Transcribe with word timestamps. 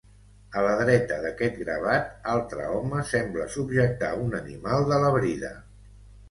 A 0.59 0.61
la 0.67 0.69
dreta 0.77 1.17
d'aquest 1.25 1.59
gravat 1.63 2.25
altre 2.37 2.65
home 2.77 3.03
sembla 3.11 3.47
subjectar 3.57 4.11
un 4.25 4.35
animal 4.41 4.89
de 4.95 4.99
la 5.05 5.13
brida. 5.19 5.55